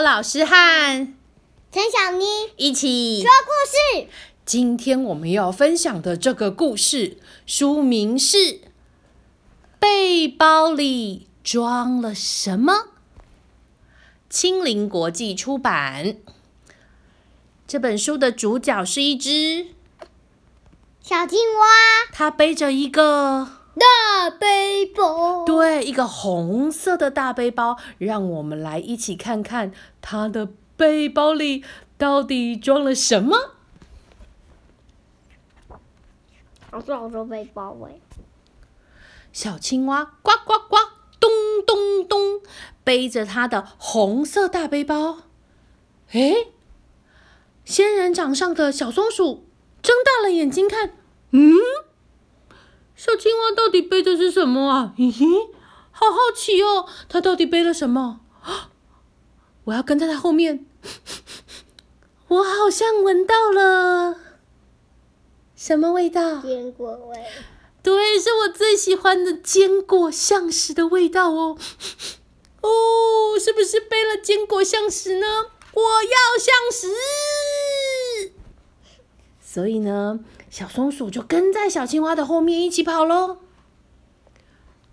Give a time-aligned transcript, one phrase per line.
[0.00, 1.14] 老师和
[1.70, 2.24] 陈小妮
[2.56, 4.08] 一起说故事。
[4.44, 8.36] 今天我们要分享的这个故事，书名是
[9.78, 12.72] 《背包里装了什么》。
[14.30, 16.16] 青林国际出版。
[17.66, 19.66] 这本书的主角是一只
[21.02, 21.66] 小青蛙，
[22.12, 25.44] 它背着一个大背包。
[25.44, 27.76] 对，一个红色的大背包。
[27.98, 31.64] 让我们来一起看看它的背包里
[31.96, 33.52] 到底装了什么。
[36.70, 37.98] 好多好多背包哎！
[39.32, 40.76] 小青蛙呱呱呱，
[41.18, 41.30] 咚
[41.66, 42.40] 咚咚，
[42.84, 45.18] 背着它的红色大背包。
[46.12, 46.48] 哎，
[47.64, 49.46] 仙人掌上的小松鼠
[49.82, 50.94] 睁大了眼睛看，
[51.30, 51.54] 嗯，
[52.96, 54.94] 小青蛙到底背的是什么啊？
[54.96, 55.50] 咦，
[55.98, 58.20] 好好奇哦，他到底背了什么？
[59.64, 60.64] 我要跟在他后面。
[62.28, 64.16] 我好像闻到了。
[65.56, 66.40] 什么味道？
[66.40, 67.24] 坚果味。
[67.82, 71.58] 对，是我最喜欢的坚果橡实的味道哦。
[72.62, 75.26] 哦，是不是背了坚果橡实呢？
[75.72, 78.32] 我要橡实。
[79.40, 83.38] 所以呢，小松鼠就跟在小青蛙的后面一起跑喽。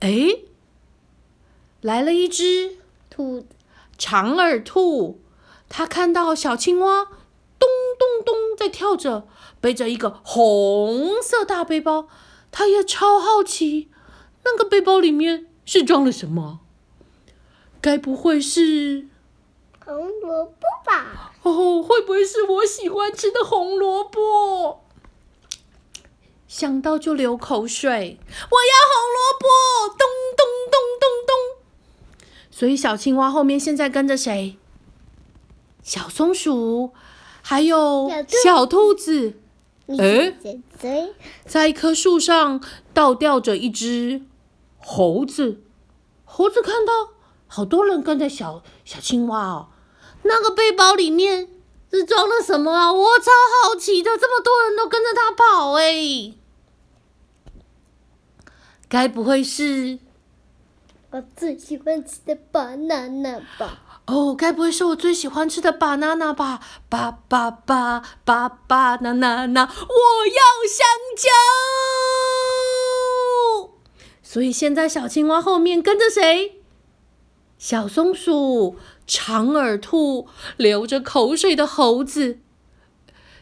[0.00, 0.38] 哎，
[1.82, 2.78] 来了一只
[3.10, 3.46] 兔，
[3.98, 5.20] 长耳兔，
[5.68, 7.04] 它看到小青蛙
[7.58, 9.28] 咚咚咚在跳着。
[9.60, 12.08] 背着一个红色大背包，
[12.50, 13.88] 它也超好奇，
[14.44, 16.60] 那个背包里面是装了什么？
[17.80, 19.08] 该不会是
[19.84, 21.32] 红萝卜吧？
[21.42, 24.84] 哦，会不会是我喜欢吃的红萝卜？
[26.48, 29.48] 想到就流口水，我要红萝卜！
[29.96, 30.11] 咚。
[32.62, 34.56] 所以小青蛙后面现在跟着谁？
[35.82, 36.92] 小松鼠，
[37.42, 38.08] 还有
[38.44, 39.34] 小兔子。
[39.98, 40.32] 哎，
[41.44, 42.62] 在一棵树上
[42.94, 44.22] 倒吊着一只
[44.78, 45.60] 猴子。
[46.24, 47.08] 猴子看到
[47.48, 49.66] 好多人跟着小小青蛙哦，
[50.22, 51.48] 那个背包里面
[51.90, 52.92] 是装了什么啊？
[52.92, 53.32] 我超
[53.64, 56.32] 好奇的，这么多人都跟着他跑哎，
[58.88, 59.98] 该不会是
[61.12, 63.82] 我最喜欢吃的 banana 吧？
[64.06, 66.58] 哦，该不会是我最喜欢吃的 banana 吧？
[66.88, 71.28] 巴巴巴巴巴娜娜娜，我要香蕉。
[74.22, 76.62] 所以现在小青蛙后面跟着谁？
[77.58, 82.38] 小松鼠、长耳兔、流着口水的猴子。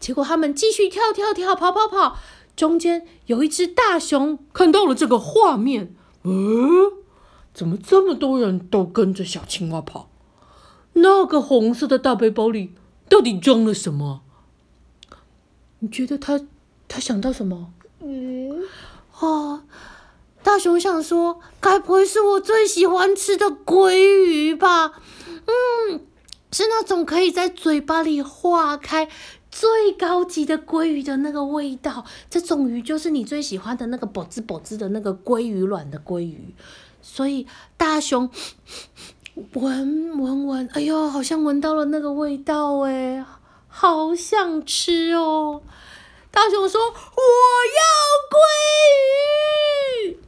[0.00, 2.18] 结果他们继续跳跳跳，跑跑跑。
[2.56, 5.94] 中间有一只大熊看到了这个画面，
[6.24, 6.90] 嗯，
[7.54, 10.08] 怎么这么多人都跟着小青蛙跑？
[10.94, 12.72] 那个红色的大背包里
[13.08, 14.22] 到底装了什么？
[15.80, 16.40] 你觉得他
[16.86, 17.72] 他想到什么？
[18.00, 18.62] 嗯，
[19.18, 19.62] 哦，
[20.42, 23.94] 大熊想说，该不会是我最喜欢吃的鲑
[24.26, 24.92] 鱼吧？
[25.46, 26.00] 嗯，
[26.52, 29.08] 是那种可以在嘴巴里化开、
[29.50, 32.04] 最高级的鲑鱼的那个味道。
[32.28, 36.54] 这种鱼就是你最喜欢的那个“啵滋啵滋”的那个鲑鱼卵的鲑鱼。
[37.02, 37.46] 所以
[37.76, 38.30] 大熊。
[39.54, 43.24] 闻闻闻，哎呦，好像闻到了那个味道哎，
[43.66, 45.62] 好想吃哦！
[46.30, 47.82] 大熊说：“我要
[48.28, 48.36] 鲑
[50.10, 50.18] 鱼。”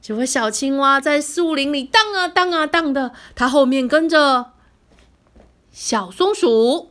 [0.00, 4.52] 结果小青蛙在树林里荡啊荡啊荡的，它后面跟着
[5.70, 6.90] 小松鼠、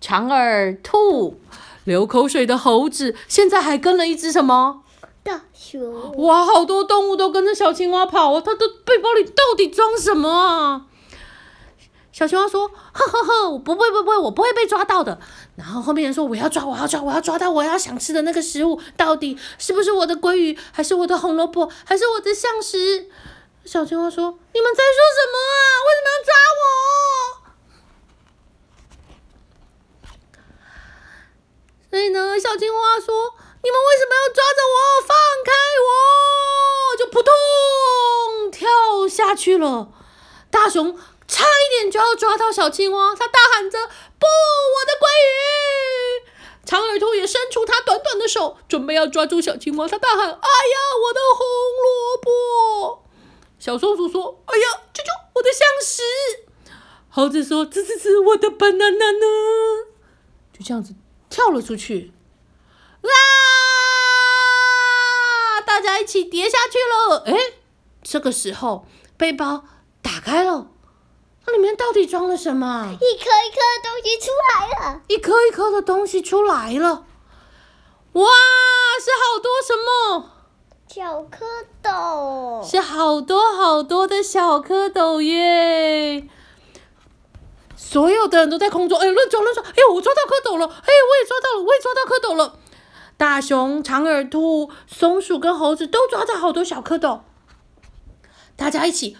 [0.00, 1.40] 长耳兔、
[1.84, 4.82] 流口水的猴子，现在还跟了一只什么？
[5.24, 8.42] 大熊哇，好多动物都跟着小青蛙跑啊！
[8.44, 10.86] 它的背包里到底装什么啊？
[12.10, 15.20] 小青蛙说：“呵呵呵，我不会不会，我不会被抓到的。”
[15.54, 23.08] 然后后面人说：“我要抓，我要抓，我要抓到我要想吃的那个食物，到底是不是我的鲑鱼，还是我的红萝卜，还是我的象食？”
[23.64, 25.62] 小青蛙说：“你们在说什么啊？
[25.86, 26.62] 为什么要抓我？”
[31.92, 33.36] 所以呢，小青蛙说。
[33.64, 34.60] 你们为什么要抓着？
[35.86, 35.94] 我！
[36.98, 37.32] 就扑通
[38.50, 38.68] 跳
[39.08, 39.88] 下去了。
[40.52, 40.96] 大熊
[41.26, 43.88] 差一点就要抓到小青蛙，他大喊着
[44.20, 46.30] ：“不，我的鲑鱼！”
[46.64, 49.88] 长耳兔也伸出它短短的手，准备要抓住小青蛙。
[49.88, 50.36] 他大喊：“哎呀，
[51.02, 51.44] 我的红
[51.82, 53.02] 萝卜！”
[53.58, 56.02] 小松鼠说：“哎呀，啾啾，我的橡实！”
[57.10, 59.26] 猴子说：“吱吱吱，我的 banana 呢？”
[60.56, 60.94] 就这样子
[61.28, 62.12] 跳了出去。
[63.00, 63.10] 啦！
[65.66, 67.24] 大家一起跌下去了。
[67.26, 67.54] 哎，
[68.12, 68.84] 这个时候
[69.16, 69.64] 背包
[70.02, 70.66] 打开了，
[71.46, 72.92] 那里面到底装了什么？
[72.92, 75.00] 一颗一颗的东西出来了。
[75.08, 77.06] 一颗一颗的东西出来了。
[78.12, 78.26] 哇，
[79.00, 80.30] 是好多什么？
[80.86, 82.70] 小蝌蚪。
[82.70, 86.28] 是好多好多的小蝌蚪耶！
[87.74, 89.64] 所有的人都在空中，哎，乱抓乱抓！
[89.64, 90.66] 哎呦，我抓到蝌蚪了！
[90.66, 92.58] 哎，我也抓到了，我也抓到蝌蚪了。
[93.16, 97.20] 大熊、长耳兔、松鼠跟猴子都抓到好多小蝌蚪，
[98.62, 99.16] 大家一起，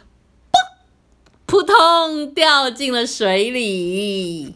[1.47, 4.55] 扑通掉进了水里。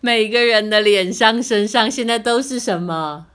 [0.00, 3.26] 每个人的脸上、身上现在都是什么？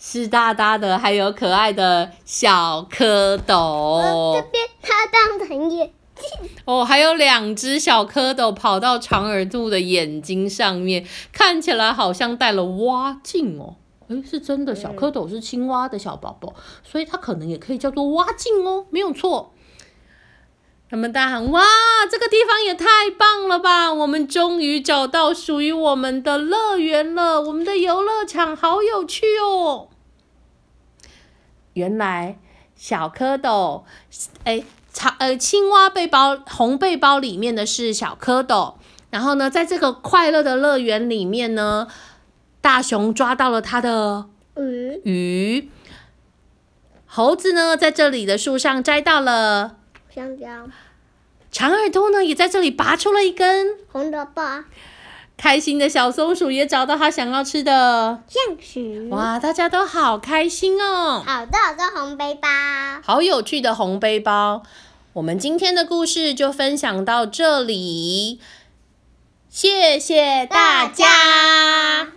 [0.00, 4.34] 湿哒哒的，还有可爱的小蝌蚪。
[4.34, 6.50] 这边它当成眼镜。
[6.64, 13.76] 哦，还有两只小蝌蚪跑到长耳兔的眼睛上面，看起来好像戴了蛙镜哦。
[14.08, 19.52] 诶，是真的，小蝌蚪是青蛙的小宝宝，所以它可能也可以叫做蛙镜哦，没有错。
[20.90, 21.62] 他们大喊：“哇，
[22.10, 23.92] 这个地方也太棒了吧！
[23.92, 29.88] 我们终于找到属于我们的乐园了，我们的游乐场好有趣哦！”
[31.74, 32.38] 原来
[32.74, 33.82] 小蝌蚪，
[34.44, 38.76] 哎，长呃青蛙背包红背包里面的是小蝌蚪，
[39.10, 41.86] 然后呢，在这个快乐的乐园里面呢，
[42.68, 44.26] 大熊抓到了它的
[44.58, 45.70] 鱼鱼，
[47.06, 49.76] 猴子呢在这里的树上摘到了。
[50.14, 50.46] 香蕉，
[51.50, 54.64] 长耳朵呢也在这里拔出了一根红萝卜，
[55.38, 59.08] 开心的小松鼠也找到它想要吃的橡树。
[59.16, 61.24] 哇，大家都好开心哦！
[61.26, 62.48] 好多好多红背包，
[63.02, 64.62] 好有趣的红背包。
[65.14, 68.38] 我们今天的故事就分享到这里，
[69.48, 72.12] 谢谢大家。